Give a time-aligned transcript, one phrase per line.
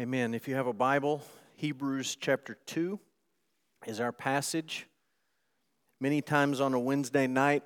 [0.00, 0.32] Amen.
[0.32, 1.22] If you have a Bible,
[1.56, 2.98] Hebrews chapter 2
[3.86, 4.86] is our passage.
[6.00, 7.64] Many times on a Wednesday night,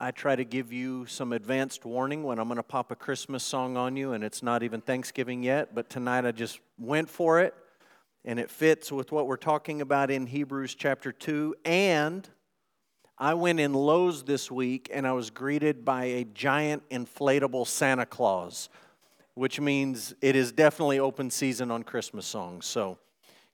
[0.00, 3.44] I try to give you some advanced warning when I'm going to pop a Christmas
[3.44, 7.38] song on you, and it's not even Thanksgiving yet, but tonight I just went for
[7.38, 7.54] it,
[8.24, 11.54] and it fits with what we're talking about in Hebrews chapter 2.
[11.64, 12.28] And
[13.18, 18.04] I went in Lowe's this week, and I was greeted by a giant inflatable Santa
[18.04, 18.68] Claus
[19.38, 22.66] which means it is definitely open season on Christmas songs.
[22.66, 22.98] So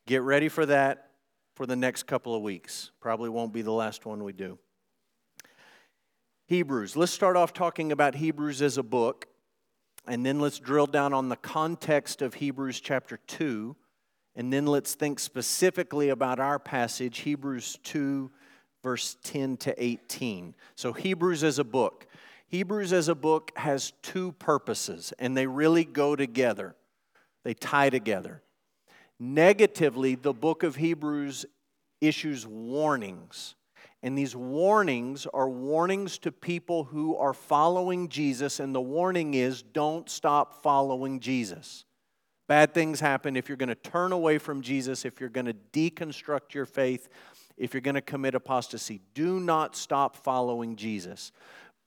[0.07, 1.11] get ready for that
[1.55, 2.91] for the next couple of weeks.
[3.01, 4.59] Probably won't be the last one we do.
[6.47, 6.97] Hebrews.
[6.97, 9.27] Let's start off talking about Hebrews as a book,
[10.07, 13.77] and then let's drill down on the context of Hebrews chapter 2,
[14.37, 18.31] and then let's think specifically about our passage, Hebrews 2,
[18.83, 20.55] verse 10 to 18.
[20.77, 22.07] So, Hebrews as a book.
[22.55, 26.77] Hebrews as a book has two purposes, and they really go together,
[27.43, 28.43] they tie together.
[29.19, 31.47] Negatively, the book of Hebrews
[32.01, 33.57] issues warnings.
[34.05, 38.61] And these warnings are warnings to people who are following Jesus.
[38.61, 41.85] And the warning is don't stop following Jesus.
[42.47, 45.57] Bad things happen if you're going to turn away from Jesus, if you're going to
[45.73, 47.09] deconstruct your faith,
[47.57, 49.01] if you're going to commit apostasy.
[49.15, 51.33] Do not stop following Jesus.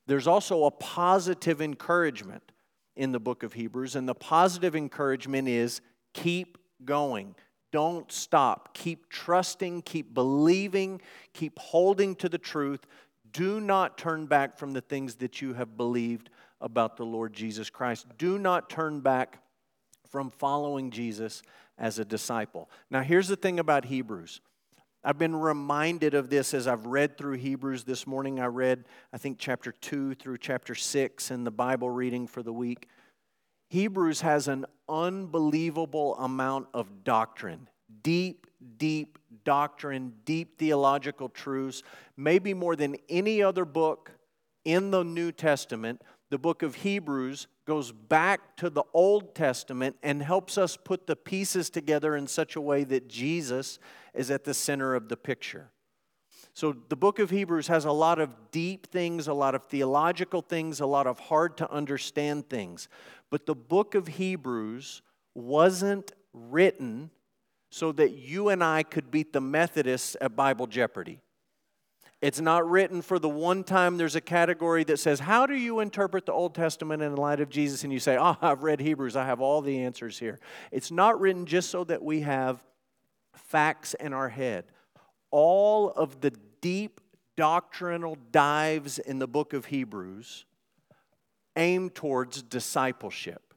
[0.07, 2.51] There's also a positive encouragement
[2.95, 5.81] in the book of Hebrews, and the positive encouragement is
[6.13, 7.35] keep going.
[7.71, 8.73] Don't stop.
[8.73, 11.01] Keep trusting, keep believing,
[11.33, 12.87] keep holding to the truth.
[13.31, 16.29] Do not turn back from the things that you have believed
[16.61, 18.07] about the Lord Jesus Christ.
[18.17, 19.43] Do not turn back
[20.09, 21.43] from following Jesus
[21.77, 22.69] as a disciple.
[22.89, 24.41] Now, here's the thing about Hebrews
[25.07, 28.41] I've been reminded of this as I've read through Hebrews this morning.
[28.41, 28.83] I read,
[29.13, 32.89] I think, chapter 2 through chapter 6 in the Bible reading for the week.
[33.69, 37.69] Hebrews has an unbelievable amount of doctrine,
[38.03, 41.83] deep, deep doctrine, deep theological truths,
[42.17, 44.11] maybe more than any other book
[44.65, 46.01] in the New Testament.
[46.31, 51.15] The book of Hebrews goes back to the Old Testament and helps us put the
[51.15, 53.79] pieces together in such a way that Jesus
[54.17, 55.71] is at the center of the picture.
[56.53, 60.41] So, the book of Hebrews has a lot of deep things, a lot of theological
[60.41, 62.89] things, a lot of hard to understand things.
[63.29, 65.03] But the book of Hebrews
[65.35, 67.11] wasn't written
[67.69, 71.21] so that you and I could beat the Methodists at Bible Jeopardy.
[72.21, 75.79] It's not written for the one time there's a category that says, How do you
[75.79, 77.83] interpret the Old Testament in the light of Jesus?
[77.83, 80.39] And you say, Oh, I've read Hebrews, I have all the answers here.
[80.71, 82.63] It's not written just so that we have
[83.37, 84.65] facts in our head.
[85.31, 86.31] All of the
[86.61, 87.01] deep
[87.35, 90.45] doctrinal dives in the book of Hebrews
[91.55, 93.53] aim towards discipleship,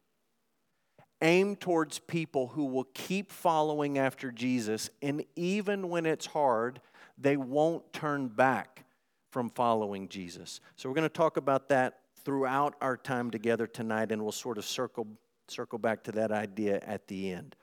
[1.21, 6.81] aim towards people who will keep following after Jesus, and even when it's hard,
[7.19, 8.85] they won't turn back
[9.31, 10.61] from following Jesus.
[10.77, 14.59] So we're going to talk about that throughout our time together tonight, and we'll sort
[14.59, 15.07] of circle,
[15.49, 17.55] circle back to that idea at the end.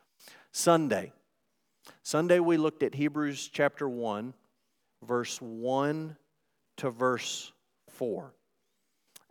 [0.51, 1.11] Sunday,
[2.03, 4.33] Sunday, we looked at Hebrews chapter 1,
[5.03, 6.15] verse 1
[6.77, 7.51] to verse
[7.89, 8.33] 4.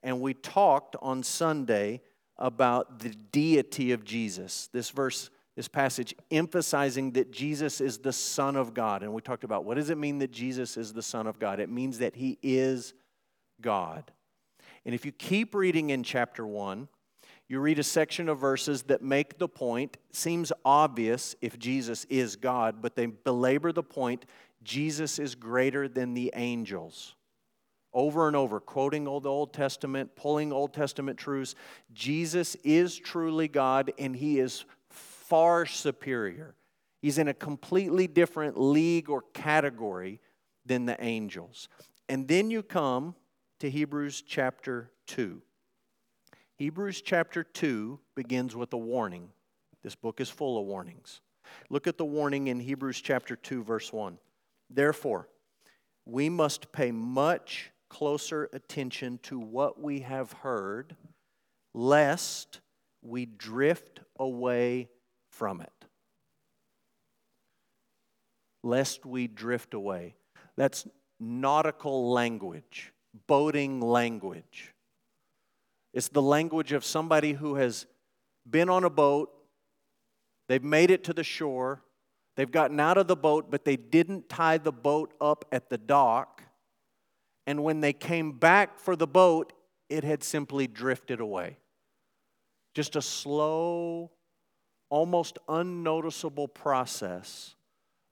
[0.03, 2.01] And we talked on Sunday
[2.37, 4.69] about the deity of Jesus.
[4.73, 9.03] This verse, this passage emphasizing that Jesus is the Son of God.
[9.03, 11.61] And we talked about what does it mean that Jesus is the Son of God?
[11.61, 12.95] It means that He is
[13.61, 14.13] God.
[14.85, 16.89] And if you keep reading in chapter 1,
[17.49, 22.37] you read a section of verses that make the point, seems obvious if Jesus is
[22.37, 24.27] God, but they belabor the point
[24.65, 27.15] Jesus is greater than the angels.
[27.93, 31.55] Over and over, quoting Old, Old Testament, pulling Old Testament truths.
[31.93, 36.57] Jesus is truly God and he is far superior.
[37.01, 40.21] He's in a completely different league or category
[40.67, 41.69] than the angels.
[42.09, 43.15] And then you come
[43.61, 45.41] to Hebrews chapter 2.
[46.59, 49.29] Hebrews chapter 2 begins with a warning.
[49.83, 51.21] This book is full of warnings.
[51.69, 54.19] Look at the warning in Hebrews chapter 2, verse 1.
[54.71, 55.29] Therefore,
[56.07, 60.97] we must pay much closer attention to what we have heard,
[61.75, 62.61] lest
[63.03, 64.89] we drift away
[65.31, 65.85] from it.
[68.63, 70.15] Lest we drift away.
[70.57, 70.89] That's
[71.21, 72.95] nautical language,
[73.27, 74.73] boating language.
[75.97, 77.87] It's the language of somebody who has
[78.49, 79.31] been on a boat,
[80.47, 81.83] they've made it to the shore,
[82.37, 85.79] they've gotten out of the boat, but they didn't tie the boat up at the
[85.79, 86.43] dock.
[87.47, 89.55] And when they came back for the boat,
[89.89, 91.57] it had simply drifted away.
[92.75, 94.11] Just a slow
[94.91, 97.55] almost unnoticeable process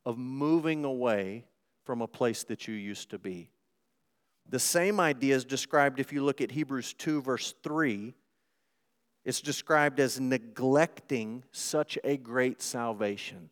[0.06, 1.44] of moving away
[1.84, 3.50] from a place that you used to be.
[4.48, 8.14] The same idea is described if you look at Hebrews 2, verse 3.
[9.24, 13.50] It's described as neglecting such a great salvation.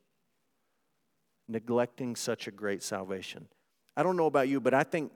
[1.48, 3.48] Neglecting such a great salvation.
[3.96, 5.12] I don't know about you, but I think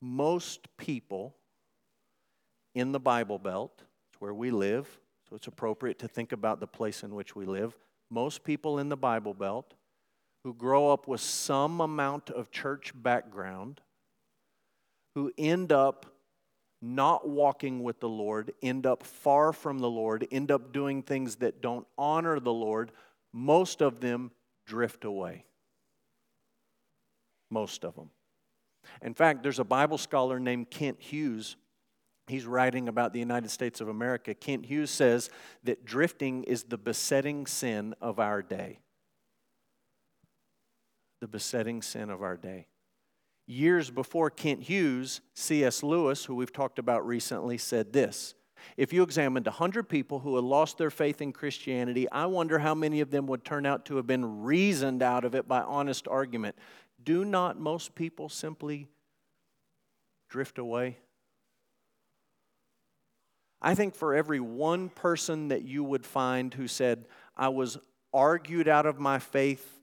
[0.00, 1.34] most people
[2.74, 6.66] in the Bible Belt, it's where we live, so it's appropriate to think about the
[6.66, 7.76] place in which we live.
[8.10, 9.74] Most people in the Bible Belt
[10.44, 13.80] who grow up with some amount of church background,
[15.18, 16.06] who end up
[16.80, 21.36] not walking with the Lord, end up far from the Lord, end up doing things
[21.36, 22.92] that don't honor the Lord,
[23.32, 24.30] most of them
[24.64, 25.44] drift away.
[27.50, 28.10] Most of them.
[29.02, 31.56] In fact, there's a Bible scholar named Kent Hughes.
[32.28, 34.34] He's writing about the United States of America.
[34.34, 35.30] Kent Hughes says
[35.64, 38.78] that drifting is the besetting sin of our day.
[41.20, 42.67] The besetting sin of our day.
[43.50, 45.82] Years before Kent Hughes, C.S.
[45.82, 48.34] Lewis, who we've talked about recently, said this
[48.76, 52.74] If you examined 100 people who had lost their faith in Christianity, I wonder how
[52.74, 56.06] many of them would turn out to have been reasoned out of it by honest
[56.06, 56.56] argument.
[57.02, 58.86] Do not most people simply
[60.28, 60.98] drift away?
[63.62, 67.78] I think for every one person that you would find who said, I was
[68.12, 69.80] argued out of my faith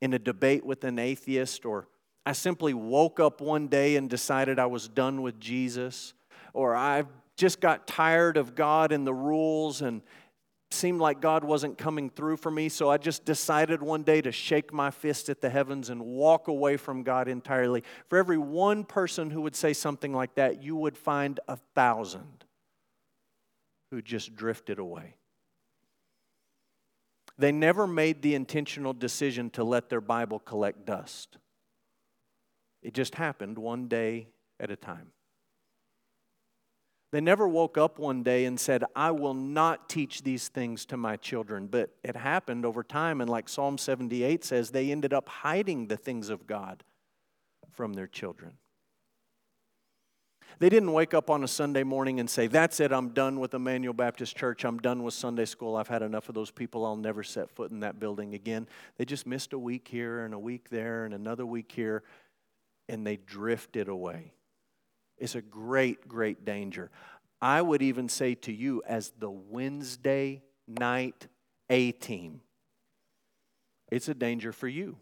[0.00, 1.88] in a debate with an atheist, or
[2.26, 6.12] I simply woke up one day and decided I was done with Jesus,
[6.52, 7.04] or I
[7.36, 10.02] just got tired of God and the rules and
[10.72, 14.32] seemed like God wasn't coming through for me, so I just decided one day to
[14.32, 17.84] shake my fist at the heavens and walk away from God entirely.
[18.08, 22.44] For every one person who would say something like that, you would find a thousand
[23.92, 25.14] who just drifted away.
[27.38, 31.38] They never made the intentional decision to let their Bible collect dust.
[32.86, 34.28] It just happened one day
[34.60, 35.08] at a time.
[37.10, 40.96] They never woke up one day and said, I will not teach these things to
[40.96, 41.66] my children.
[41.66, 43.20] But it happened over time.
[43.20, 46.84] And like Psalm 78 says, they ended up hiding the things of God
[47.72, 48.52] from their children.
[50.58, 53.52] They didn't wake up on a Sunday morning and say, That's it, I'm done with
[53.52, 54.64] Emmanuel Baptist Church.
[54.64, 55.76] I'm done with Sunday school.
[55.76, 56.86] I've had enough of those people.
[56.86, 58.66] I'll never set foot in that building again.
[58.96, 62.04] They just missed a week here and a week there and another week here,
[62.88, 64.32] and they drifted away.
[65.18, 66.90] It's a great, great danger.
[67.40, 71.28] I would even say to you, as the Wednesday night
[71.70, 72.40] A team,
[73.90, 74.96] it's a danger for you.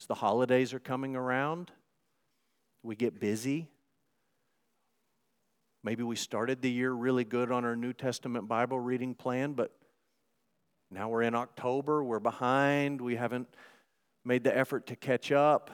[0.00, 1.72] As the holidays are coming around,
[2.82, 3.68] we get busy.
[5.82, 9.72] Maybe we started the year really good on our New Testament Bible reading plan, but
[10.90, 13.48] now we're in October, we're behind, we haven't
[14.26, 15.70] made the effort to catch up.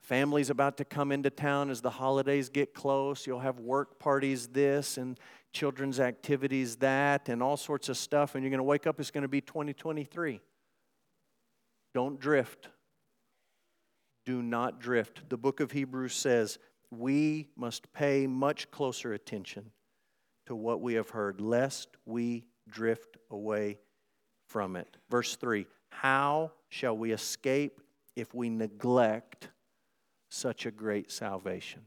[0.00, 3.26] Family's about to come into town as the holidays get close.
[3.26, 5.18] You'll have work parties, this, and
[5.52, 8.34] children's activities, that, and all sorts of stuff.
[8.34, 10.40] And you're going to wake up, it's going to be 2023.
[11.94, 12.68] Don't drift
[14.24, 15.28] do not drift.
[15.28, 16.58] The book of Hebrews says
[16.90, 19.70] we must pay much closer attention
[20.46, 23.78] to what we have heard, lest we drift away
[24.48, 24.96] from it.
[25.10, 25.66] Verse 3
[26.00, 27.80] How shall we escape
[28.16, 29.48] if we neglect
[30.28, 31.82] such a great salvation?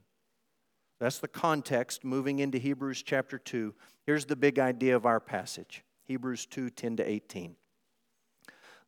[1.00, 3.74] That's the context moving into Hebrews chapter 2.
[4.06, 7.56] Here's the big idea of our passage Hebrews 2 10 to 18.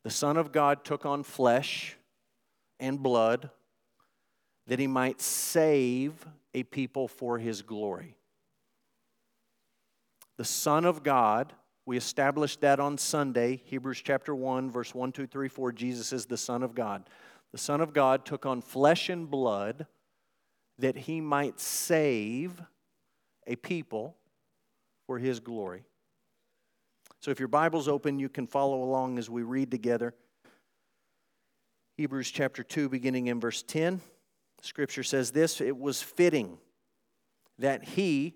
[0.03, 1.97] The Son of God took on flesh
[2.79, 3.49] and blood
[4.67, 8.15] that he might save a people for his glory.
[10.37, 11.53] The Son of God,
[11.87, 15.71] we established that on Sunday, Hebrews chapter 1, verse 1, 2, 3, 4.
[15.71, 17.09] Jesus is the Son of God.
[17.53, 19.87] The Son of God took on flesh and blood
[20.77, 22.61] that he might save
[23.47, 24.17] a people
[25.05, 25.85] for his glory.
[27.21, 30.13] So if your Bible's open, you can follow along as we read together.
[31.95, 34.01] Hebrews chapter 2, beginning in verse 10.
[34.61, 36.57] Scripture says this it was fitting
[37.59, 38.35] that he,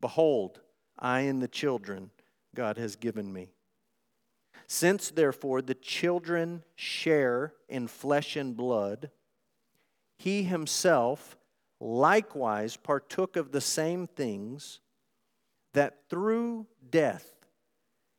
[0.00, 0.60] behold,
[0.98, 2.10] I and the children
[2.54, 3.52] God has given me.
[4.66, 9.10] Since, therefore, the children share in flesh and blood,
[10.18, 11.36] he himself
[11.80, 14.80] likewise partook of the same things,
[15.72, 17.34] that through death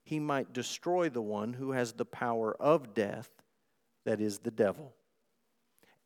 [0.04, 3.30] he might destroy the one who has the power of death,
[4.06, 4.94] that is, the devil,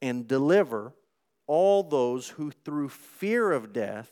[0.02, 0.94] and deliver
[1.48, 4.12] all those who through fear of death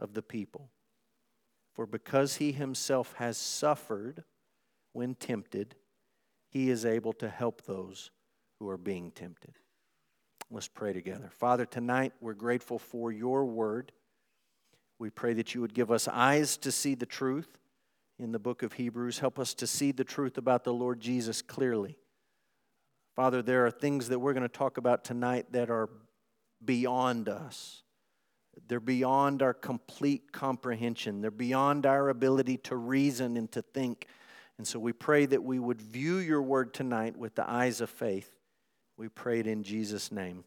[0.00, 0.70] of the people.
[1.74, 4.24] For because he himself has suffered,
[4.92, 5.76] when tempted,
[6.50, 8.10] he is able to help those
[8.58, 9.54] who are being tempted.
[10.50, 11.30] Let's pray together.
[11.30, 13.92] Father, tonight we're grateful for your word.
[14.98, 17.58] We pray that you would give us eyes to see the truth
[18.18, 19.18] in the book of Hebrews.
[19.18, 21.98] Help us to see the truth about the Lord Jesus clearly.
[23.14, 25.90] Father, there are things that we're going to talk about tonight that are
[26.64, 27.82] beyond us.
[28.66, 31.20] They're beyond our complete comprehension.
[31.20, 34.06] They're beyond our ability to reason and to think
[34.58, 37.88] and so we pray that we would view your word tonight with the eyes of
[37.88, 38.30] faith.
[38.96, 40.42] We pray it in Jesus' name.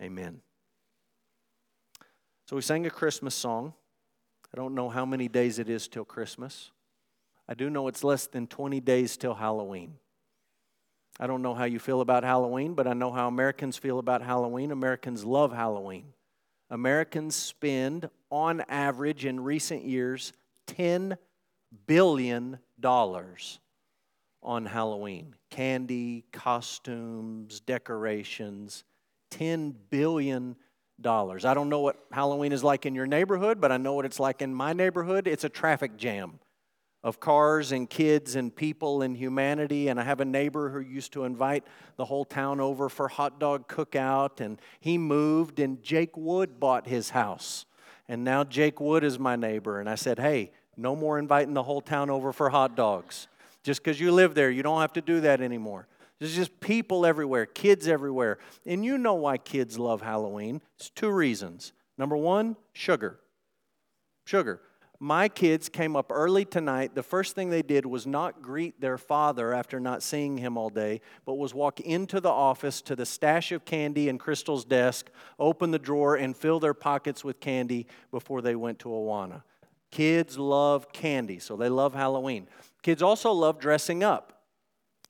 [0.00, 0.40] Amen.
[2.48, 3.74] So we sang a Christmas song.
[4.54, 6.70] I don't know how many days it is till Christmas.
[7.46, 9.96] I do know it's less than 20 days till Halloween.
[11.20, 14.22] I don't know how you feel about Halloween, but I know how Americans feel about
[14.22, 14.70] Halloween.
[14.70, 16.04] Americans love Halloween.
[16.70, 20.32] Americans spend, on average, in recent years,
[20.66, 21.16] 10
[21.86, 23.60] billion dollars
[24.42, 25.34] on Halloween.
[25.50, 28.84] Candy, costumes, decorations,
[29.30, 30.56] 10 billion
[31.00, 31.44] dollars.
[31.44, 34.20] I don't know what Halloween is like in your neighborhood, but I know what it's
[34.20, 35.26] like in my neighborhood.
[35.26, 36.38] It's a traffic jam
[37.06, 39.86] of cars and kids and people and humanity.
[39.86, 41.62] And I have a neighbor who used to invite
[41.94, 46.88] the whole town over for hot dog cookout, and he moved, and Jake Wood bought
[46.88, 47.64] his house.
[48.08, 49.78] And now Jake Wood is my neighbor.
[49.78, 53.28] And I said, Hey, no more inviting the whole town over for hot dogs.
[53.62, 55.86] Just because you live there, you don't have to do that anymore.
[56.18, 58.38] There's just people everywhere, kids everywhere.
[58.66, 60.60] And you know why kids love Halloween.
[60.76, 61.72] It's two reasons.
[61.96, 63.20] Number one, sugar.
[64.24, 64.60] Sugar.
[64.98, 66.94] My kids came up early tonight.
[66.94, 70.70] The first thing they did was not greet their father after not seeing him all
[70.70, 75.10] day, but was walk into the office to the stash of candy in Crystal's desk,
[75.38, 79.42] open the drawer, and fill their pockets with candy before they went to Awana.
[79.90, 82.48] Kids love candy, so they love Halloween.
[82.82, 84.44] Kids also love dressing up.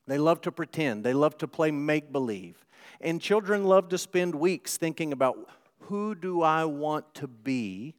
[0.07, 2.65] They love to pretend, they love to play make believe.
[3.01, 5.37] And children love to spend weeks thinking about
[5.81, 7.95] who do I want to be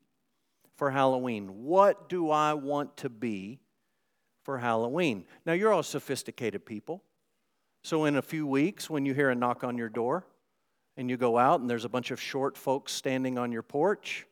[0.78, 1.66] for Halloween?
[1.66, 3.60] What do I want to be
[4.44, 5.26] for Halloween?
[5.46, 7.04] Now, you're all sophisticated people.
[7.84, 10.26] So, in a few weeks, when you hear a knock on your door
[10.96, 14.26] and you go out and there's a bunch of short folks standing on your porch,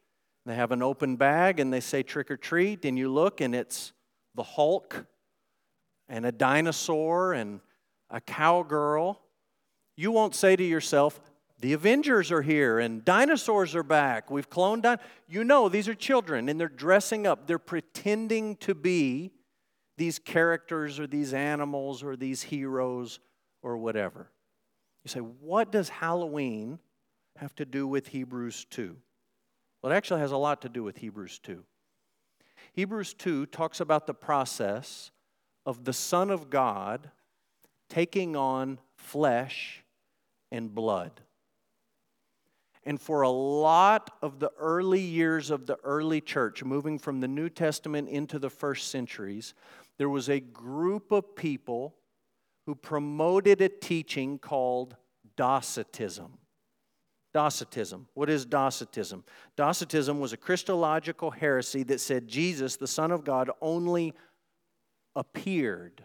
[0.46, 3.56] they have an open bag and they say trick or treat, and you look and
[3.56, 3.94] it's
[4.36, 5.06] the Hulk
[6.08, 7.60] and a dinosaur and
[8.10, 9.20] a cowgirl.
[9.98, 11.20] You won't say to yourself,
[11.60, 14.30] the Avengers are here and dinosaurs are back.
[14.30, 15.00] We've cloned down.
[15.28, 17.48] You know, these are children and they're dressing up.
[17.48, 19.32] They're pretending to be
[19.98, 23.20] these characters or these animals or these heroes
[23.62, 24.30] or whatever.
[25.04, 26.80] You say, what does Halloween
[27.38, 28.96] have to do with Hebrews 2?
[29.82, 31.64] Well, it actually has a lot to do with Hebrews 2.
[32.74, 35.12] Hebrews 2 talks about the process
[35.66, 37.12] of the Son of God
[37.88, 39.84] taking on flesh
[40.52, 41.22] and blood.
[42.86, 47.28] And for a lot of the early years of the early church, moving from the
[47.28, 49.56] New Testament into the first centuries,
[49.98, 51.96] there was a group of people
[52.66, 54.96] who promoted a teaching called
[55.36, 56.38] Docetism.
[57.34, 58.08] Docetism.
[58.14, 59.24] What is Docetism?
[59.58, 64.14] Docetism was a Christological heresy that said Jesus, the Son of God, only
[65.16, 66.04] appeared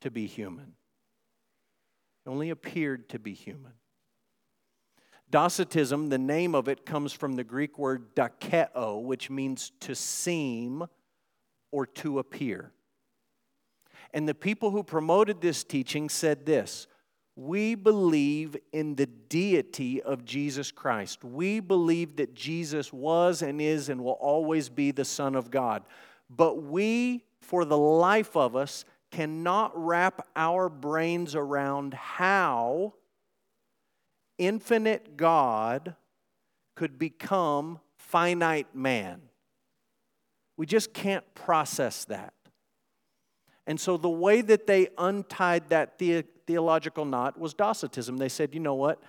[0.00, 0.74] to be human.
[2.26, 3.72] Only appeared to be human.
[5.30, 10.86] Docetism, the name of it comes from the Greek word dokeo, which means to seem
[11.70, 12.72] or to appear.
[14.14, 16.86] And the people who promoted this teaching said this
[17.36, 21.22] we believe in the deity of Jesus Christ.
[21.22, 25.84] We believe that Jesus was and is and will always be the Son of God.
[26.28, 32.94] But we, for the life of us, cannot wrap our brains around how
[34.38, 35.94] infinite God
[36.76, 39.20] could become finite man.
[40.56, 42.34] We just can't process that.
[43.66, 48.16] And so the way that they untied that the- theological knot was Docetism.
[48.16, 49.02] They said, you know what?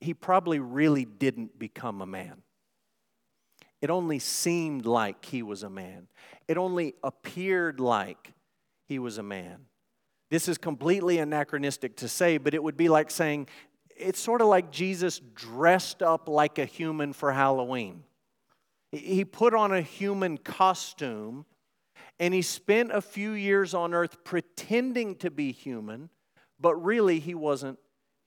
[0.00, 2.42] He probably really didn't become a man.
[3.82, 6.08] It only seemed like he was a man,
[6.48, 8.32] it only appeared like
[8.88, 9.66] he was a man.
[10.30, 13.46] This is completely anachronistic to say, but it would be like saying
[13.96, 18.04] it's sort of like Jesus dressed up like a human for Halloween.
[18.92, 21.46] He put on a human costume
[22.20, 26.10] and he spent a few years on earth pretending to be human,
[26.60, 27.78] but really he wasn't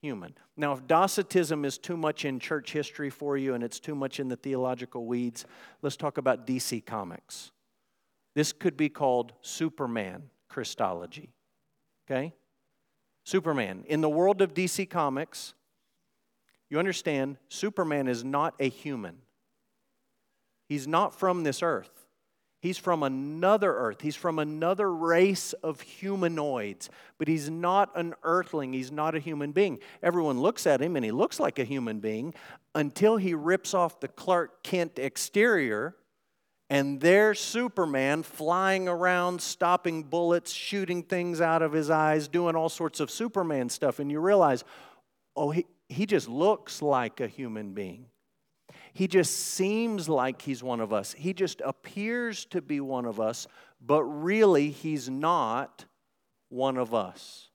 [0.02, 0.34] human.
[0.58, 4.20] Now, if Docetism is too much in church history for you and it's too much
[4.20, 5.46] in the theological weeds,
[5.82, 7.52] let's talk about DC Comics.
[8.36, 11.30] This could be called Superman Christology.
[12.10, 12.34] Okay?
[13.24, 13.84] Superman.
[13.88, 15.54] In the world of DC Comics,
[16.70, 19.18] you understand, Superman is not a human.
[20.68, 21.90] He's not from this earth.
[22.62, 24.02] He's from another earth.
[24.02, 28.74] He's from another race of humanoids, but he's not an earthling.
[28.74, 29.80] He's not a human being.
[30.02, 32.34] Everyone looks at him and he looks like a human being
[32.74, 35.96] until he rips off the Clark Kent exterior
[36.70, 42.68] and there's Superman flying around, stopping bullets, shooting things out of his eyes, doing all
[42.68, 44.00] sorts of Superman stuff.
[44.00, 44.66] And you realize,
[45.36, 48.08] oh, he, he just looks like a human being.
[48.94, 51.14] He just seems like he's one of us.
[51.14, 53.48] He just appears to be one of us,
[53.80, 55.86] but really he's not
[56.50, 57.50] one of us.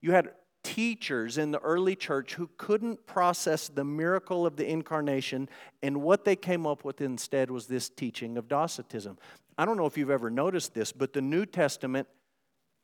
[0.00, 0.32] You had
[0.62, 5.48] teachers in the early church who couldn't process the miracle of the incarnation,
[5.82, 9.18] and what they came up with instead was this teaching of Docetism.
[9.56, 12.08] I don't know if you've ever noticed this, but the New Testament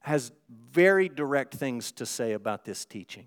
[0.01, 0.31] has
[0.71, 3.27] very direct things to say about this teaching.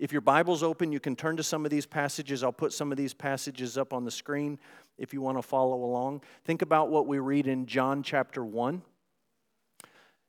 [0.00, 2.42] If your Bible's open, you can turn to some of these passages.
[2.42, 4.58] I'll put some of these passages up on the screen
[4.96, 6.22] if you want to follow along.
[6.42, 8.80] Think about what we read in John chapter 1.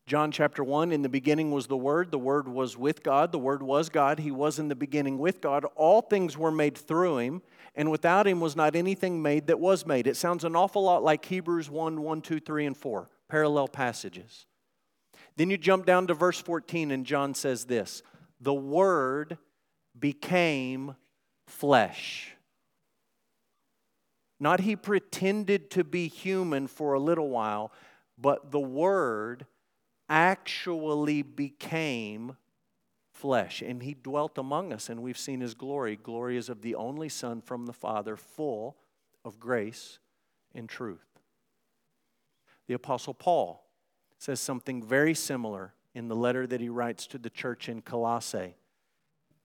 [0.08, 3.40] John chapter 1 In the beginning was the Word, the Word was with God, the
[3.40, 5.64] Word was God, He was in the beginning with God.
[5.78, 7.42] All things were made through Him,
[7.74, 10.06] and without Him was not anything made that was made.
[10.06, 14.48] It sounds an awful lot like Hebrews 1 1, 2, 3, and 4, parallel passages.
[15.38, 18.04] Then you jump down to verse 14, and John says this
[18.42, 19.38] The Word
[20.02, 20.96] became
[21.48, 22.36] flesh.
[24.40, 27.72] Not he pretended to be human for a little while,
[28.18, 29.46] but the Word
[30.10, 32.36] actually became
[33.14, 35.96] flesh and he dwelt among us and we've seen his glory.
[35.96, 38.76] Glory is of the only son from the father full
[39.24, 40.00] of grace
[40.56, 41.06] and truth.
[42.68, 43.64] The apostle paul
[44.18, 48.56] says something very similar in the letter that he writes to the church in colossae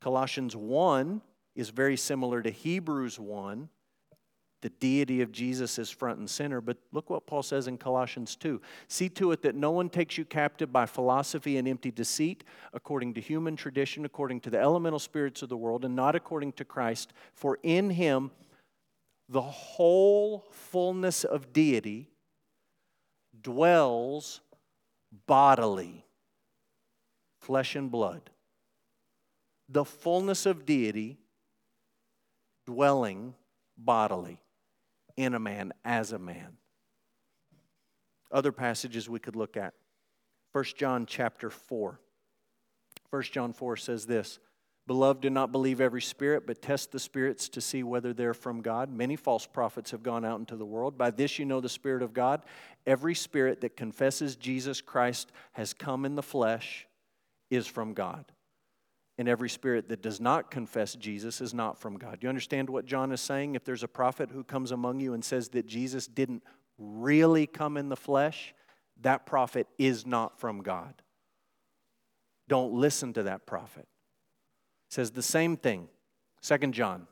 [0.01, 1.21] colossians 1
[1.55, 3.69] is very similar to hebrews 1
[4.63, 6.61] the deity of Jesus is front and center.
[6.61, 10.17] But look what Paul says in Colossians 2 See to it that no one takes
[10.17, 14.99] you captive by philosophy and empty deceit, according to human tradition, according to the elemental
[14.99, 17.13] spirits of the world, and not according to Christ.
[17.35, 18.31] For in him
[19.29, 22.11] the whole fullness of deity
[23.41, 24.41] dwells
[25.27, 26.07] bodily,
[27.41, 28.31] flesh and blood.
[29.69, 31.19] The fullness of deity
[32.67, 33.35] dwelling
[33.77, 34.41] bodily
[35.17, 36.57] in a man as a man.
[38.31, 39.75] Other passages we could look at.
[40.53, 42.01] 1 John chapter 4.
[43.11, 44.39] 1 John 4 says this
[44.87, 48.63] Beloved, do not believe every spirit, but test the spirits to see whether they're from
[48.63, 48.91] God.
[48.91, 50.97] Many false prophets have gone out into the world.
[50.97, 52.43] By this you know the Spirit of God.
[52.87, 56.87] Every spirit that confesses Jesus Christ has come in the flesh
[57.51, 58.27] is from God
[59.19, 62.21] and every spirit that does not confess Jesus is not from God.
[62.21, 63.55] Do you understand what John is saying?
[63.55, 66.43] If there's a prophet who comes among you and says that Jesus didn't
[66.79, 68.55] really come in the flesh,
[69.01, 70.95] that prophet is not from God.
[72.49, 73.87] Don't listen to that prophet.
[74.89, 75.89] It says the same thing.
[76.41, 77.07] Second John.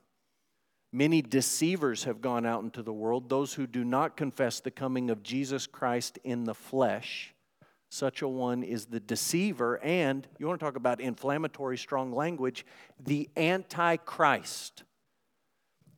[0.93, 5.11] Many deceivers have gone out into the world, those who do not confess the coming
[5.11, 7.34] of Jesus Christ in the flesh
[7.95, 12.67] such a one is the deceiver, and you want to talk about inflammatory, strong language,
[12.99, 14.83] the antichrist.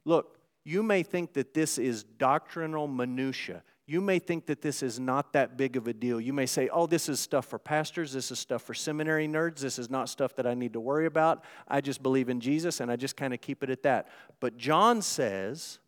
[0.05, 3.63] Look, you may think that this is doctrinal minutia.
[3.87, 6.21] You may think that this is not that big of a deal.
[6.21, 8.13] You may say, oh, this is stuff for pastors.
[8.13, 9.61] This is stuff for seminary nerds.
[9.61, 11.45] This is not stuff that I need to worry about.
[11.69, 14.09] I just believe in Jesus and I just kind of keep it at that.
[14.41, 15.79] But John says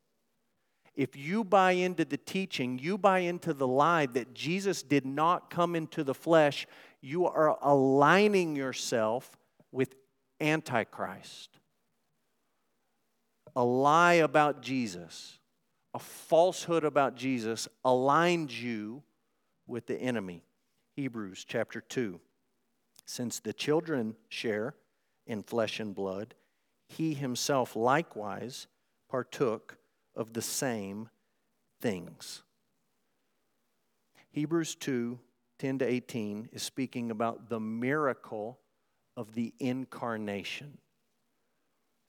[0.99, 5.49] if you buy into the teaching, you buy into the lie that Jesus did not
[5.49, 6.67] come into the flesh,
[7.01, 9.39] you are aligning yourself
[9.71, 9.95] with
[10.41, 11.51] Antichrist.
[13.55, 15.39] A lie about Jesus,
[15.95, 19.05] a falsehood about Jesus aligns you
[19.69, 20.43] with the enemy.
[20.97, 22.19] Hebrews chapter 2.
[23.07, 24.75] Since the children share
[25.29, 26.35] in flesh and blood,
[26.89, 28.67] he himself likewise
[29.09, 29.78] partook
[30.19, 31.09] of the same
[31.81, 32.43] things.
[34.31, 35.19] Hebrews 2
[35.59, 38.61] 10 to 18 is speaking about the miracle
[39.17, 40.79] of the incarnation.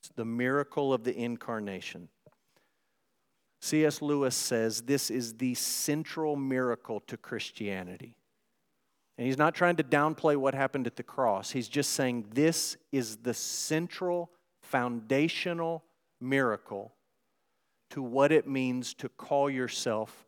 [0.01, 2.09] It's the miracle of the incarnation.
[3.61, 4.03] C.S.
[4.03, 8.15] Lewis says this is the central miracle to Christianity.
[9.17, 11.49] And he's not trying to downplay what happened at the cross.
[11.49, 14.29] He's just saying this is the central,
[14.61, 15.83] foundational
[16.21, 16.93] miracle
[17.89, 20.27] to what it means to call yourself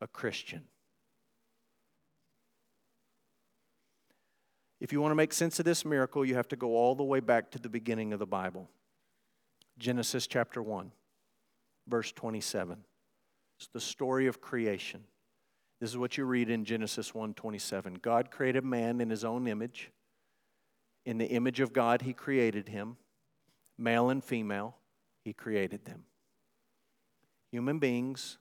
[0.00, 0.64] a Christian.
[4.80, 7.04] If you want to make sense of this miracle, you have to go all the
[7.04, 8.68] way back to the beginning of the Bible
[9.78, 10.92] Genesis chapter 1,
[11.88, 12.84] verse 27.
[13.58, 15.04] It's the story of creation.
[15.80, 17.94] This is what you read in Genesis 1:27.
[17.94, 19.90] God created man in his own image.
[21.06, 22.98] In the image of God he created him.
[23.78, 24.76] Male and female,
[25.24, 26.04] he created them.
[27.52, 28.38] Human beings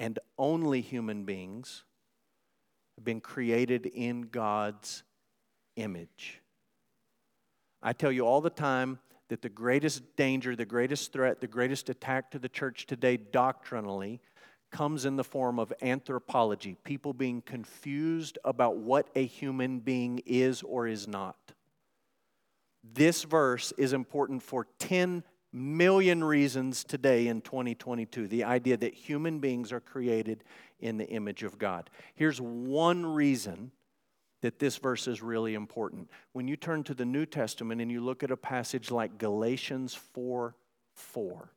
[0.00, 1.84] and only human beings
[2.96, 5.04] have been created in God's
[5.76, 6.40] image.
[7.82, 11.88] I tell you all the time that the greatest danger, the greatest threat, the greatest
[11.88, 14.20] attack to the church today doctrinally
[14.70, 20.62] comes in the form of anthropology, people being confused about what a human being is
[20.62, 21.52] or is not.
[22.82, 25.22] This verse is important for 10
[25.52, 28.28] million reasons today in 2022.
[28.28, 30.44] The idea that human beings are created
[30.80, 31.90] in the image of God.
[32.14, 33.70] Here's one reason
[34.40, 36.10] that this verse is really important.
[36.32, 39.94] When you turn to the New Testament and you look at a passage like Galatians
[39.94, 40.54] 4
[40.94, 41.52] 4,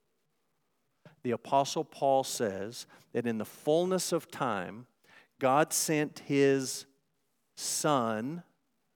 [1.24, 4.86] the Apostle Paul says that in the fullness of time,
[5.40, 6.86] God sent his
[7.58, 8.44] Son.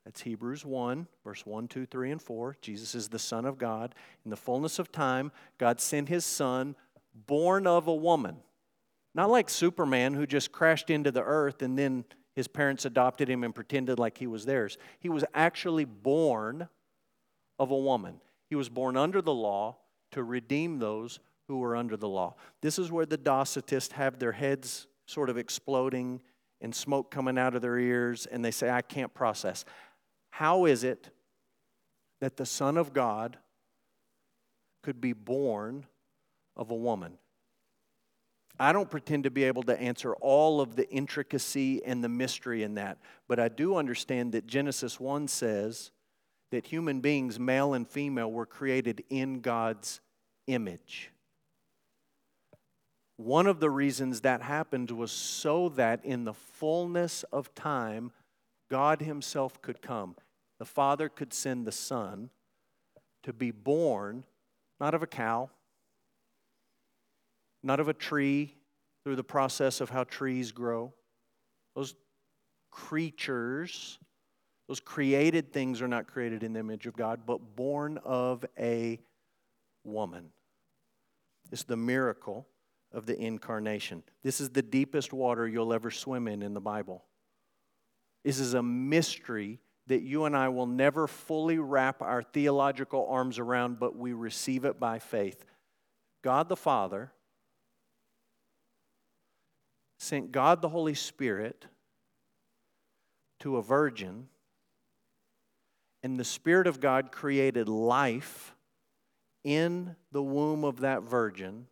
[0.09, 2.57] That's Hebrews 1, verse 1, 2, 3, and 4.
[2.61, 3.93] Jesus is the Son of God.
[4.25, 6.75] In the fullness of time, God sent his Son,
[7.27, 8.37] born of a woman.
[9.13, 13.43] Not like Superman who just crashed into the earth and then his parents adopted him
[13.43, 14.79] and pretended like he was theirs.
[14.99, 16.69] He was actually born
[17.59, 18.19] of a woman.
[18.47, 19.77] He was born under the law
[20.13, 22.33] to redeem those who were under the law.
[22.61, 26.23] This is where the Docetists have their heads sort of exploding
[26.61, 29.63] and smoke coming out of their ears, and they say, I can't process.
[30.29, 31.09] How is it
[32.21, 33.37] that the Son of God
[34.83, 35.85] could be born
[36.55, 37.17] of a woman?
[38.59, 42.63] I don't pretend to be able to answer all of the intricacy and the mystery
[42.63, 45.91] in that, but I do understand that Genesis 1 says
[46.51, 50.01] that human beings, male and female, were created in God's
[50.47, 51.11] image.
[53.15, 58.11] One of the reasons that happened was so that in the fullness of time,
[58.69, 60.15] God Himself could come.
[60.59, 62.29] The Father could send the Son
[63.23, 64.23] to be born,
[64.79, 65.49] not of a cow,
[67.63, 68.55] not of a tree
[69.03, 70.93] through the process of how trees grow.
[71.75, 71.95] Those
[72.71, 73.99] creatures,
[74.67, 78.99] those created things are not created in the image of God, but born of a
[79.83, 80.29] woman.
[81.51, 82.47] It's the miracle
[82.91, 84.03] of the incarnation.
[84.23, 87.03] This is the deepest water you'll ever swim in in the Bible.
[88.23, 93.39] This is a mystery that you and I will never fully wrap our theological arms
[93.39, 95.45] around, but we receive it by faith.
[96.21, 97.11] God the Father
[99.97, 101.65] sent God the Holy Spirit
[103.39, 104.27] to a virgin,
[106.03, 108.55] and the Spirit of God created life
[109.43, 111.67] in the womb of that virgin.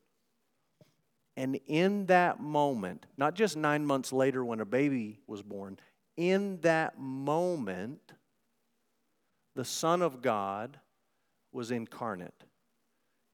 [1.35, 5.77] And in that moment, not just nine months later when a baby was born,
[6.17, 8.13] in that moment,
[9.55, 10.79] the Son of God
[11.51, 12.43] was incarnate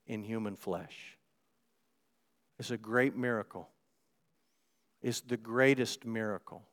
[0.08, 1.18] in human flesh.
[2.60, 3.70] It's a great miracle
[5.02, 6.64] It's the greatest miracle.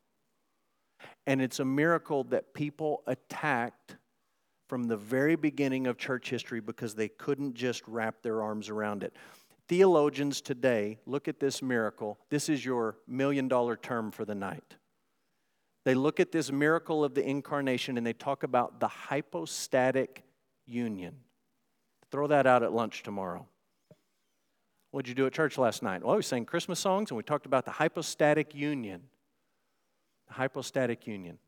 [1.27, 3.97] And it's a miracle that people attacked
[4.69, 9.03] from the very beginning of church history because they couldn't just wrap their arms around
[9.03, 9.15] it.
[9.69, 12.19] Theologians today look at this miracle.
[12.31, 14.77] This is your million dollar term for the night.
[15.85, 20.25] They look at this miracle of the incarnation and they talk about the hypostatic
[20.67, 21.17] union.
[22.11, 23.47] Throw that out at lunch tomorrow.
[24.91, 26.05] What did you do at church last night?
[26.05, 29.03] Well, we sang Christmas songs and we talked about the hypostatic union.
[30.29, 31.39] The hypostatic union.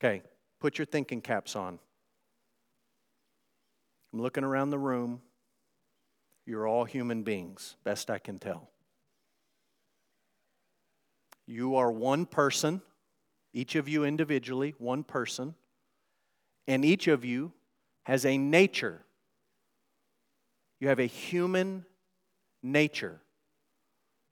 [0.00, 0.22] Okay,
[0.60, 1.78] put your thinking caps on.
[4.12, 5.20] I'm looking around the room.
[6.46, 8.70] You're all human beings, best I can tell.
[11.46, 12.82] You are one person,
[13.56, 15.54] each of you individually, one person,
[16.68, 17.54] and each of you
[18.02, 19.00] has a nature.
[20.78, 21.86] You have a human
[22.62, 23.18] nature.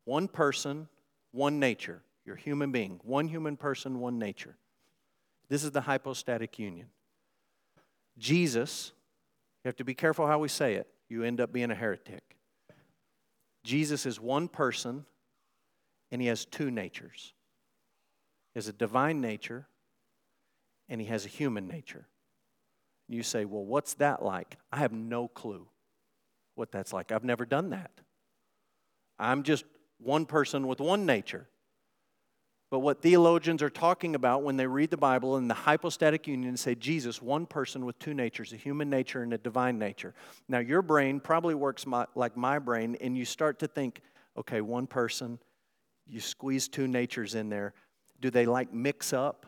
[0.05, 0.89] One person,
[1.33, 2.03] one nature.
[2.27, 3.01] You're a human being.
[3.03, 4.57] One human person, one nature.
[5.49, 6.89] This is the hypostatic union.
[8.19, 8.93] Jesus,
[9.65, 12.37] you have to be careful how we say it, you end up being a heretic.
[13.63, 15.07] Jesus is one person
[16.11, 17.33] and he has two natures.
[18.55, 19.67] Has a divine nature
[20.89, 22.07] and he has a human nature.
[23.09, 24.57] You say, Well, what's that like?
[24.73, 25.67] I have no clue
[26.55, 27.13] what that's like.
[27.13, 27.91] I've never done that.
[29.19, 29.65] I'm just
[29.99, 31.49] one person with one nature.
[32.71, 36.49] But what theologians are talking about when they read the Bible in the hypostatic union
[36.49, 40.13] and say Jesus, one person with two natures, a human nature and a divine nature.
[40.49, 44.01] Now, your brain probably works my, like my brain, and you start to think,
[44.37, 45.39] okay, one person,
[46.07, 47.75] you squeeze two natures in there.
[48.25, 49.45] Do they like mix up?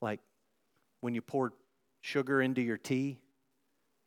[0.00, 0.20] Like
[1.00, 1.52] when you pour
[2.00, 3.18] sugar into your tea,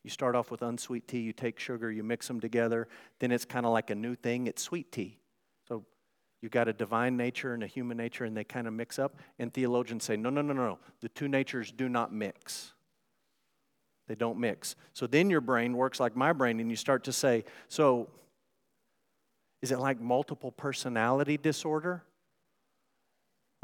[0.05, 2.87] you start off with unsweet tea, you take sugar, you mix them together,
[3.19, 5.19] then it's kind of like a new thing, it's sweet tea.
[5.67, 5.83] So
[6.41, 9.17] you've got a divine nature and a human nature, and they kind of mix up.
[9.37, 10.79] And theologians say, no, no, no, no, no.
[11.01, 12.71] the two natures do not mix.
[14.07, 14.77] They don't mix.
[14.93, 18.07] So then your brain works like my brain, and you start to say, so
[19.61, 22.05] is it like multiple personality disorder?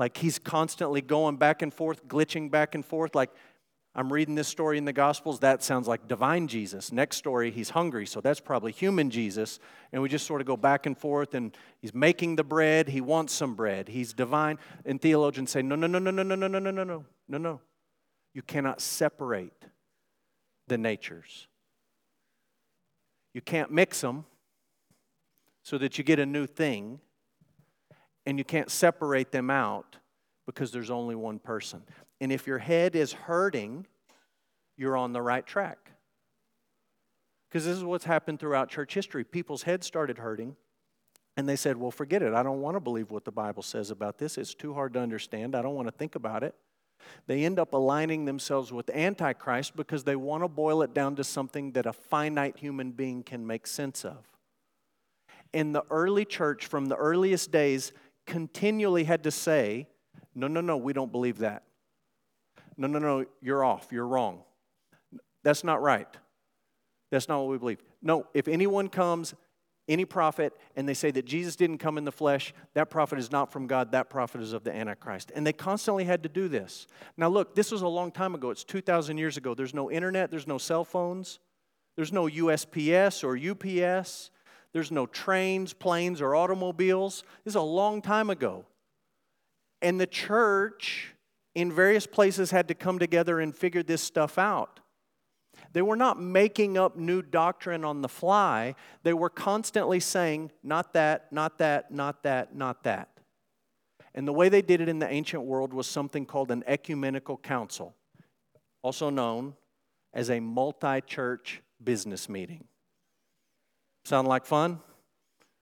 [0.01, 3.13] Like he's constantly going back and forth, glitching back and forth.
[3.13, 3.29] Like
[3.93, 6.91] I'm reading this story in the Gospels, that sounds like divine Jesus.
[6.91, 9.59] Next story, he's hungry, so that's probably human Jesus.
[9.93, 12.99] And we just sort of go back and forth, and he's making the bread, he
[12.99, 13.89] wants some bread.
[13.89, 14.57] He's divine.
[14.87, 17.37] And theologians say, no, no, no, no, no, no, no, no, no, no, no, no,
[17.37, 17.61] no.
[18.33, 19.65] You cannot separate
[20.67, 21.47] the natures.
[23.35, 24.25] You can't mix them
[25.61, 27.01] so that you get a new thing,
[28.25, 29.97] and you can't separate them out
[30.45, 31.83] because there's only one person.
[32.19, 33.87] And if your head is hurting,
[34.77, 35.91] you're on the right track.
[37.49, 39.23] Because this is what's happened throughout church history.
[39.23, 40.55] People's heads started hurting,
[41.35, 42.33] and they said, Well, forget it.
[42.33, 44.37] I don't want to believe what the Bible says about this.
[44.37, 45.55] It's too hard to understand.
[45.55, 46.55] I don't want to think about it.
[47.27, 51.23] They end up aligning themselves with Antichrist because they want to boil it down to
[51.23, 54.17] something that a finite human being can make sense of.
[55.51, 57.91] In the early church, from the earliest days,
[58.31, 59.87] continually had to say,
[60.33, 61.63] No, no, no, we don't believe that.
[62.77, 63.89] No, no, no, you're off.
[63.91, 64.43] You're wrong.
[65.43, 66.07] That's not right.
[67.11, 67.83] That's not what we believe.
[68.01, 69.35] No, if anyone comes,
[69.89, 73.31] any prophet, and they say that Jesus didn't come in the flesh, that prophet is
[73.31, 75.33] not from God, that prophet is of the Antichrist.
[75.35, 76.87] And they constantly had to do this.
[77.17, 78.49] Now, look, this was a long time ago.
[78.49, 79.53] It's 2,000 years ago.
[79.53, 81.39] There's no internet, there's no cell phones,
[81.97, 84.31] there's no USPS or UPS,
[84.73, 87.23] there's no trains, planes, or automobiles.
[87.43, 88.65] This is a long time ago.
[89.81, 91.13] And the church
[91.55, 94.79] in various places had to come together and figure this stuff out.
[95.73, 98.75] They were not making up new doctrine on the fly.
[99.03, 103.09] They were constantly saying, not that, not that, not that, not that.
[104.13, 107.37] And the way they did it in the ancient world was something called an ecumenical
[107.37, 107.95] council,
[108.81, 109.55] also known
[110.13, 112.65] as a multi church business meeting.
[114.03, 114.79] Sound like fun?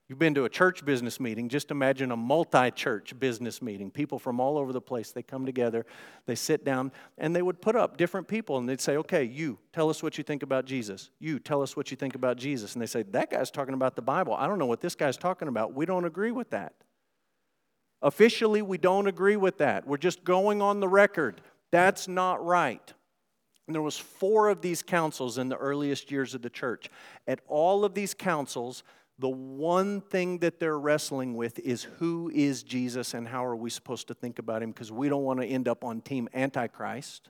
[0.09, 1.49] You've been to a church business meeting.
[1.49, 3.91] Just imagine a multi church business meeting.
[3.91, 5.85] People from all over the place, they come together,
[6.25, 9.59] they sit down, and they would put up different people and they'd say, Okay, you,
[9.71, 11.11] tell us what you think about Jesus.
[11.19, 12.73] You, tell us what you think about Jesus.
[12.73, 14.33] And they say, That guy's talking about the Bible.
[14.33, 15.75] I don't know what this guy's talking about.
[15.75, 16.73] We don't agree with that.
[18.01, 19.85] Officially, we don't agree with that.
[19.85, 21.41] We're just going on the record.
[21.71, 22.93] That's not right.
[23.69, 26.89] And there was four of these councils in the earliest years of the church.
[27.27, 28.81] At all of these councils,
[29.19, 33.69] the one thing that they're wrestling with is who is Jesus and how are we
[33.69, 37.29] supposed to think about him because we don't want to end up on team Antichrist.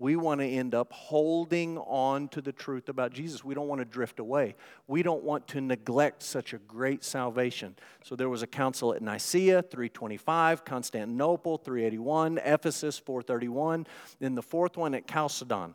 [0.00, 3.42] We want to end up holding on to the truth about Jesus.
[3.42, 4.54] We don't want to drift away.
[4.86, 7.74] We don't want to neglect such a great salvation.
[8.04, 13.86] So there was a council at Nicaea, 325, Constantinople, 381, Ephesus, 431,
[14.20, 15.74] then the fourth one at Chalcedon,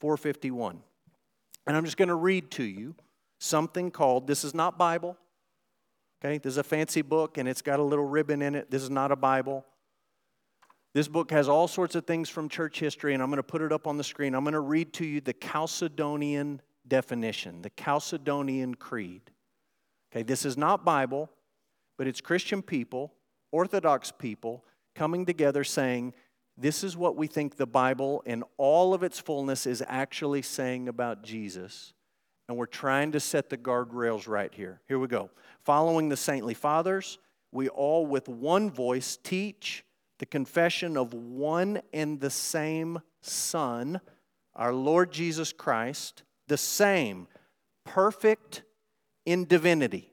[0.00, 0.80] 451.
[1.66, 2.96] And I'm just going to read to you
[3.38, 5.16] something called, this is not Bible,
[6.20, 6.38] okay?
[6.38, 8.70] This is a fancy book and it's got a little ribbon in it.
[8.70, 9.64] This is not a Bible.
[10.92, 13.62] This book has all sorts of things from church history, and I'm going to put
[13.62, 14.34] it up on the screen.
[14.34, 19.30] I'm going to read to you the Chalcedonian definition, the Chalcedonian Creed.
[20.12, 21.30] Okay, this is not Bible,
[21.96, 23.12] but it's Christian people,
[23.52, 24.64] Orthodox people,
[24.96, 26.12] coming together saying,
[26.56, 30.88] This is what we think the Bible, in all of its fullness, is actually saying
[30.88, 31.92] about Jesus.
[32.48, 34.80] And we're trying to set the guardrails right here.
[34.88, 35.30] Here we go.
[35.64, 37.20] Following the saintly fathers,
[37.52, 39.84] we all with one voice teach
[40.20, 44.00] the confession of one and the same Son,
[44.54, 47.26] our Lord Jesus Christ, the same,
[47.86, 48.62] perfect
[49.24, 50.12] in divinity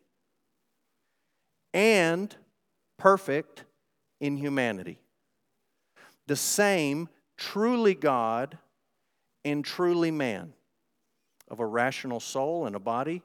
[1.73, 2.33] and
[2.97, 3.65] perfect
[4.21, 5.01] in humanity.
[6.25, 8.57] The same, truly God
[9.43, 10.53] and truly man,
[11.49, 13.23] of a rational soul and a body,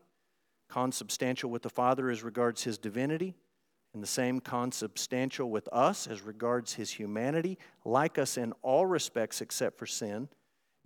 [0.68, 3.36] consubstantial with the Father as regards his divinity,
[3.94, 9.40] and the same consubstantial with us as regards his humanity, like us in all respects
[9.40, 10.28] except for sin,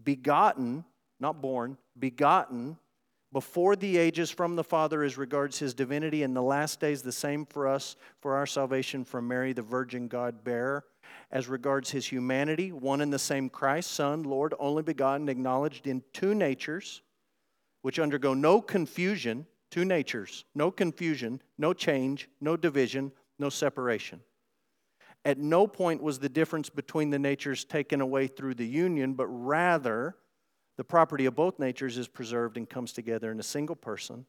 [0.02, 0.84] begotten,
[1.20, 2.76] not born, begotten
[3.32, 7.12] before the ages from the Father as regards his divinity, in the last days the
[7.12, 10.84] same for us for our salvation from Mary, the Virgin God bearer.
[11.30, 16.02] As regards his humanity, one and the same Christ, Son, Lord, only begotten, acknowledged in
[16.12, 17.02] two natures,
[17.82, 24.20] which undergo no confusion, two natures, no confusion, no change, no division, no separation.
[25.24, 29.26] At no point was the difference between the natures taken away through the union, but
[29.26, 30.16] rather
[30.76, 34.26] the property of both natures is preserved and comes together in a single person,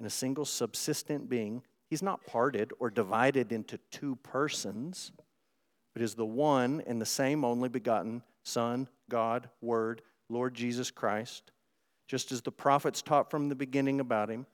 [0.00, 1.62] in a single subsistent being.
[1.88, 5.12] He's not parted or divided into two persons,
[5.94, 11.52] but is the one and the same only begotten Son, God, Word, Lord Jesus Christ,
[12.06, 14.46] just as the prophets taught from the beginning about him,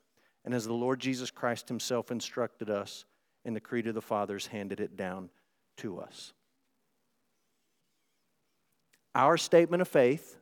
[0.44, 3.04] and as the Lord Jesus Christ himself instructed us,
[3.44, 5.30] in the Creed of the Fathers handed it down
[5.78, 6.32] to us.
[9.14, 10.36] Our statement of faith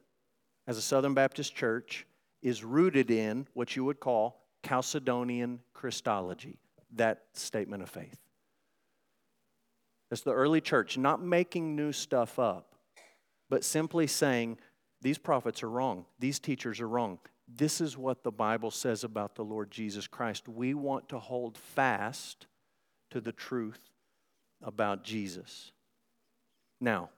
[0.66, 2.06] as a Southern Baptist church
[2.42, 6.58] is rooted in what you would call Chalcedonian Christology,
[6.96, 8.18] that statement of faith.
[10.10, 12.74] It's the early church not making new stuff up,
[13.48, 14.58] but simply saying,
[15.00, 17.18] these prophets are wrong, these teachers are wrong.
[17.48, 20.48] This is what the Bible says about the Lord Jesus Christ.
[20.48, 22.46] We want to hold fast
[23.10, 23.80] to the truth
[24.62, 25.72] about Jesus.
[26.80, 27.10] Now,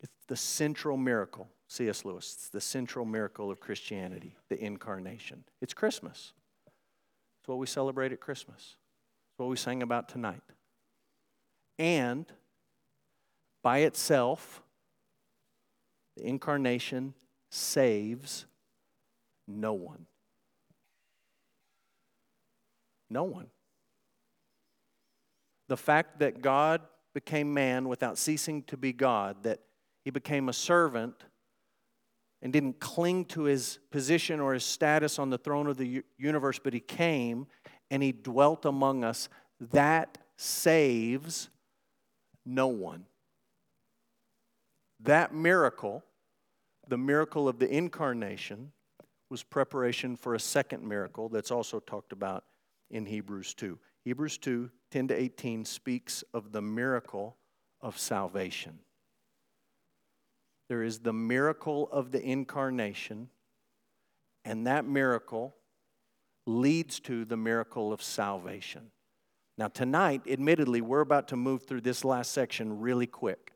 [0.00, 2.04] it's the central miracle C.S.
[2.04, 2.34] Lewis.
[2.34, 5.44] It's the central miracle of Christianity, the incarnation.
[5.60, 6.32] It's Christmas.
[6.66, 8.76] It's what we celebrate at Christmas.
[9.30, 10.42] It's what we sang about tonight.
[11.78, 12.26] And
[13.62, 14.62] by itself,
[16.16, 17.14] the incarnation
[17.50, 18.46] saves
[19.46, 20.06] no one.
[23.10, 23.46] No one.
[25.68, 26.82] The fact that God
[27.14, 29.60] became man without ceasing to be God, that
[30.04, 31.14] he became a servant
[32.42, 36.60] and didn't cling to his position or his status on the throne of the universe,
[36.62, 37.46] but he came
[37.90, 39.28] and he dwelt among us,
[39.72, 41.48] that saves
[42.44, 43.06] no one.
[45.00, 46.04] That miracle,
[46.86, 48.72] the miracle of the incarnation,
[49.34, 52.44] was preparation for a second miracle that's also talked about
[52.92, 53.76] in Hebrews 2.
[54.04, 57.36] Hebrews 2 10 to 18 speaks of the miracle
[57.80, 58.78] of salvation.
[60.68, 63.28] There is the miracle of the incarnation,
[64.44, 65.56] and that miracle
[66.46, 68.92] leads to the miracle of salvation.
[69.58, 73.50] Now, tonight, admittedly, we're about to move through this last section really quick.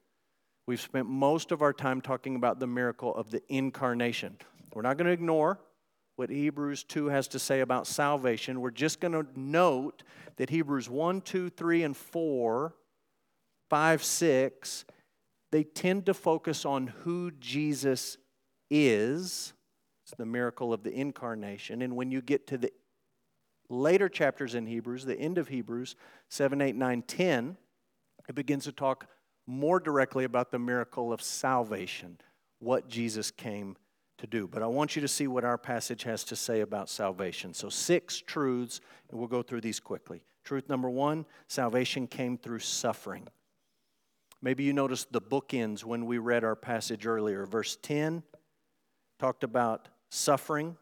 [0.66, 4.38] We've spent most of our time talking about the miracle of the incarnation.
[4.74, 5.60] We're not going to ignore
[6.18, 8.60] what Hebrews 2 has to say about salvation.
[8.60, 10.02] We're just going to note
[10.36, 12.74] that Hebrews 1, 2, 3, and 4,
[13.70, 14.84] 5, 6
[15.50, 18.18] they tend to focus on who Jesus
[18.70, 19.52] is.
[20.04, 21.80] It's the miracle of the incarnation.
[21.82, 22.72] And when you get to the
[23.70, 25.96] later chapters in Hebrews, the end of Hebrews
[26.28, 27.56] 7, 8, 9, 10,
[28.28, 29.06] it begins to talk
[29.46, 32.18] more directly about the miracle of salvation,
[32.58, 33.76] what Jesus came
[34.18, 34.46] to do.
[34.46, 37.54] But I want you to see what our passage has to say about salvation.
[37.54, 40.22] So, six truths, and we'll go through these quickly.
[40.44, 43.28] Truth number one salvation came through suffering.
[44.40, 47.44] Maybe you noticed the bookends when we read our passage earlier.
[47.44, 48.22] Verse 10
[49.18, 50.76] talked about suffering.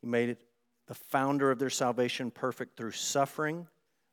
[0.00, 0.40] He made it
[0.86, 3.66] the founder of their salvation perfect through suffering.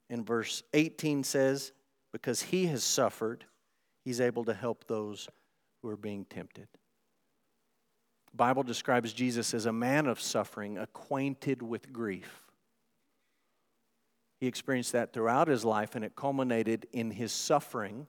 [0.10, 1.74] And verse 18 says,
[2.12, 3.46] because he has suffered,
[4.04, 5.30] he's able to help those
[5.82, 6.68] who are being tempted.
[8.32, 12.44] The Bible describes Jesus as a man of suffering, acquainted with grief.
[14.40, 18.08] He experienced that throughout his life, and it culminated in his suffering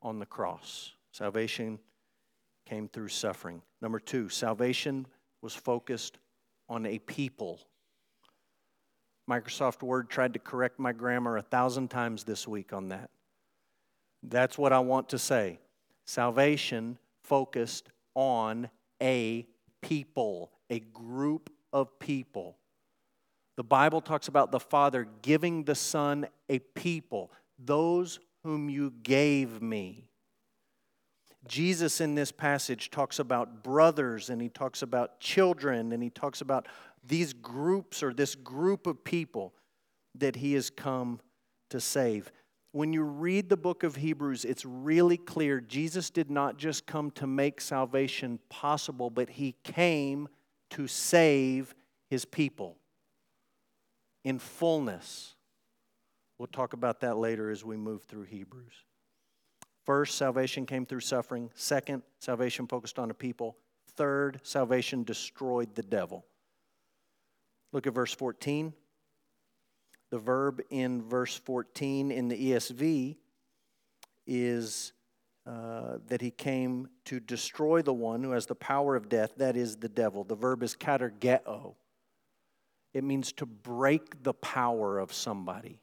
[0.00, 0.92] on the cross.
[1.12, 1.78] Salvation
[2.66, 3.62] came through suffering.
[3.80, 5.06] Number two, salvation
[5.42, 6.18] was focused
[6.68, 7.60] on a people.
[9.30, 13.10] Microsoft Word tried to correct my grammar a thousand times this week on that.
[14.22, 15.58] That's what I want to say.
[16.04, 18.68] Salvation focused on
[19.02, 19.46] a
[19.82, 22.56] people, a group of people.
[23.56, 29.60] The Bible talks about the Father giving the Son a people, those whom you gave
[29.60, 30.08] me.
[31.46, 36.40] Jesus in this passage talks about brothers and he talks about children and he talks
[36.40, 36.68] about
[37.04, 39.52] these groups or this group of people
[40.14, 41.20] that he has come
[41.70, 42.30] to save.
[42.72, 47.10] When you read the book of Hebrews, it's really clear Jesus did not just come
[47.12, 50.28] to make salvation possible, but he came
[50.70, 51.74] to save
[52.08, 52.78] his people
[54.24, 55.34] in fullness.
[56.38, 58.72] We'll talk about that later as we move through Hebrews.
[59.84, 61.50] First, salvation came through suffering.
[61.54, 63.56] Second, salvation focused on a people.
[63.96, 66.24] Third, salvation destroyed the devil.
[67.72, 68.72] Look at verse 14.
[70.12, 73.16] The verb in verse 14 in the ESV
[74.26, 74.92] is
[75.46, 79.56] uh, that he came to destroy the one who has the power of death, that
[79.56, 80.22] is the devil.
[80.22, 81.76] The verb is katargeo.
[82.92, 85.80] It means to break the power of somebody.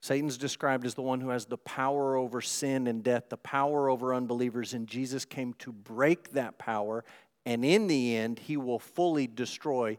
[0.00, 3.90] Satan's described as the one who has the power over sin and death, the power
[3.90, 7.04] over unbelievers, and Jesus came to break that power,
[7.44, 9.98] and in the end, he will fully destroy,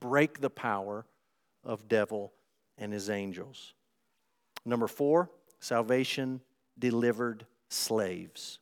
[0.00, 1.06] break the power
[1.64, 2.32] of devil
[2.78, 3.74] and his angels.
[4.64, 6.40] Number four, salvation
[6.78, 8.58] delivered slaves.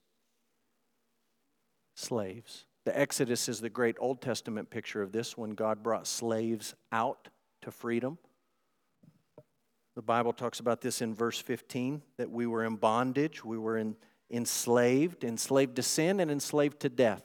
[1.95, 2.65] Slaves.
[2.85, 7.29] The Exodus is the great Old Testament picture of this when God brought slaves out
[7.63, 8.19] to freedom.
[9.95, 13.77] The Bible talks about this in verse 15 that we were in bondage, we were
[13.77, 13.95] in,
[14.31, 17.23] enslaved, enslaved to sin and enslaved to death,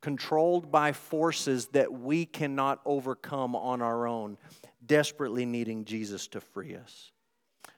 [0.00, 4.38] controlled by forces that we cannot overcome on our own,
[4.84, 7.12] desperately needing Jesus to free us.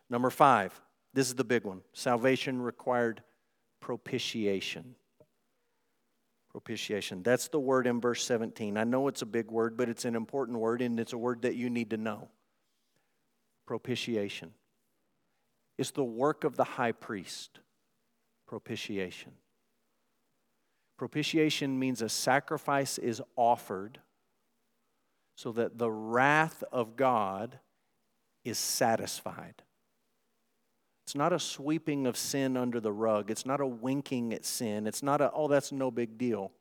[0.09, 0.79] Number five,
[1.15, 3.23] this is the big one salvation required
[3.81, 4.95] propitiation.
[6.51, 7.23] Propitiation.
[7.23, 8.77] That's the word in verse 17.
[8.77, 11.43] I know it's a big word, but it's an important word, and it's a word
[11.43, 12.29] that you need to know
[13.67, 14.51] propitiation.
[15.79, 17.61] It's the work of the high priest,
[18.49, 19.31] propitiation.
[21.01, 24.01] Propitiation means a sacrifice is offered
[25.35, 27.59] so that the wrath of God
[28.45, 29.63] is satisfied.
[31.07, 33.31] It's not a sweeping of sin under the rug.
[33.31, 34.87] It's not a winking at sin.
[34.87, 36.53] It's not a, oh, that's no big deal.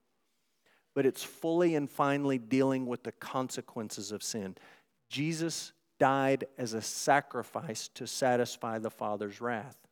[0.95, 4.55] But it's fully and finally dealing with the consequences of sin.
[5.09, 9.88] Jesus died as a sacrifice to satisfy the Father's wrath.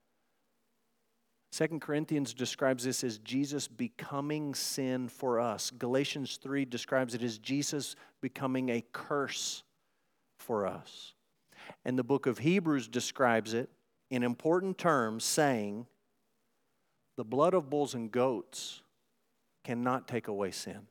[1.51, 5.71] Second Corinthians describes this as Jesus becoming sin for us.
[5.71, 9.63] Galatians 3 describes it as Jesus becoming a curse
[10.37, 11.13] for us.
[11.85, 13.69] And the book of Hebrews describes it
[14.09, 15.87] in important terms, saying,
[17.15, 18.81] The blood of bulls and goats
[19.63, 20.87] cannot take away sin.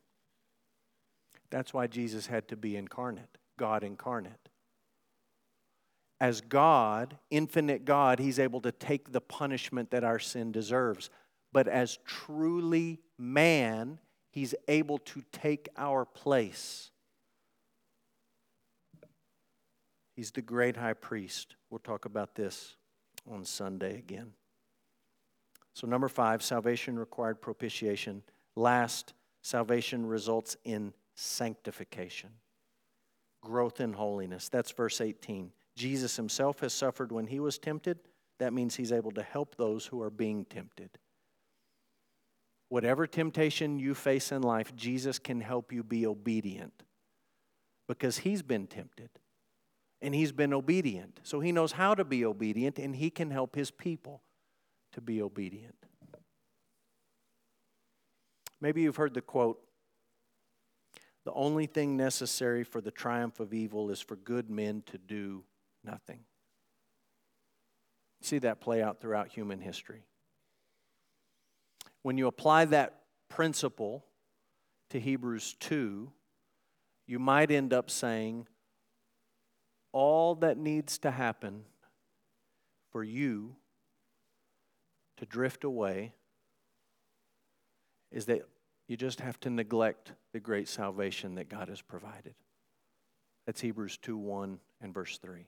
[1.49, 4.46] That's why Jesus had to be incarnate, God incarnate
[6.19, 11.09] as God, infinite God, He's able to take the punishment that our sin deserves.
[11.53, 13.99] But as truly man,
[14.31, 16.91] He's able to take our place.
[20.15, 21.55] He's the great high priest.
[21.69, 22.75] We'll talk about this
[23.31, 24.33] on Sunday again.
[25.73, 28.23] So, number five, salvation required propitiation.
[28.55, 29.13] Last,
[29.43, 32.31] salvation results in sanctification,
[33.43, 34.49] growth in holiness.
[34.49, 35.51] That's verse 18.
[35.77, 37.99] Jesus himself has suffered when he was tempted.
[38.39, 40.89] That means he's able to help those who are being tempted.
[42.69, 46.83] Whatever temptation you face in life, Jesus can help you be obedient
[47.87, 49.09] because he's been tempted
[50.01, 51.19] and he's been obedient.
[51.23, 54.23] So he knows how to be obedient and he can help his people
[54.93, 55.75] to be obedient.
[58.59, 59.59] Maybe you've heard the quote
[61.23, 65.43] The only thing necessary for the triumph of evil is for good men to do
[65.87, 66.19] nothing.
[68.21, 70.03] See that play out throughout human history.
[72.03, 74.05] When you apply that principle
[74.89, 76.11] to Hebrews 2,
[77.07, 78.47] you might end up saying,
[79.91, 81.63] all that needs to happen
[82.91, 83.55] for you
[85.17, 86.13] to drift away
[88.11, 88.41] is that
[88.87, 92.35] you just have to neglect the great salvation that God has provided.
[93.45, 95.47] That's Hebrews 2 1 and verse 3.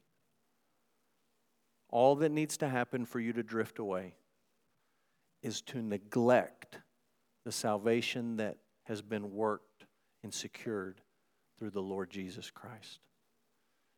[1.90, 4.14] All that needs to happen for you to drift away
[5.42, 6.80] is to neglect
[7.46, 9.86] the salvation that has been worked
[10.24, 11.02] and secured
[11.58, 13.00] through the Lord Jesus Christ.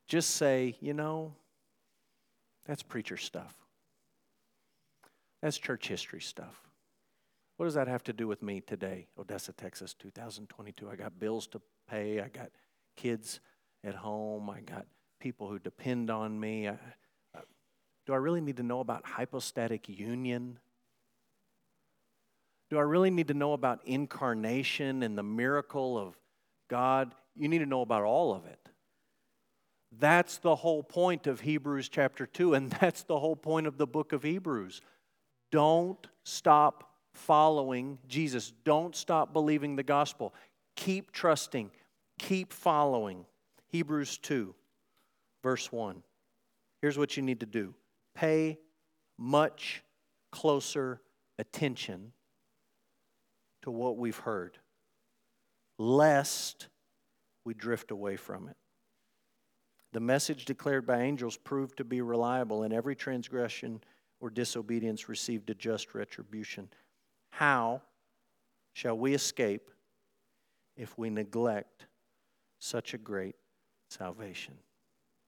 [0.06, 1.34] Just say, you know,
[2.66, 3.54] that's preacher stuff.
[5.40, 6.62] That's church history stuff.
[7.56, 9.08] What does that have to do with me today?
[9.18, 10.88] Odessa, Texas, 2022.
[10.88, 12.20] I got bills to pay.
[12.20, 12.50] I got
[12.96, 13.40] kids
[13.84, 14.48] at home.
[14.50, 14.86] I got
[15.20, 16.68] people who depend on me.
[16.68, 16.78] I,
[18.06, 20.58] do I really need to know about hypostatic union?
[22.70, 26.16] Do I really need to know about incarnation and the miracle of
[26.68, 27.14] God?
[27.36, 28.58] You need to know about all of it.
[29.98, 33.86] That's the whole point of Hebrews chapter 2, and that's the whole point of the
[33.86, 34.80] book of Hebrews.
[35.50, 38.52] Don't stop following Jesus.
[38.64, 40.34] Don't stop believing the gospel.
[40.76, 41.70] Keep trusting.
[42.18, 43.26] Keep following.
[43.68, 44.54] Hebrews 2,
[45.42, 46.02] verse 1.
[46.80, 47.74] Here's what you need to do
[48.14, 48.58] pay
[49.18, 49.82] much
[50.30, 51.00] closer
[51.38, 52.12] attention
[53.62, 54.58] to what we've heard,
[55.78, 56.68] lest
[57.44, 58.56] we drift away from it.
[59.92, 63.82] The message declared by angels proved to be reliable, and every transgression
[64.20, 66.68] or disobedience received a just retribution.
[67.30, 67.82] How
[68.72, 69.70] shall we escape
[70.76, 71.86] if we neglect
[72.58, 73.36] such a great
[73.90, 74.54] salvation?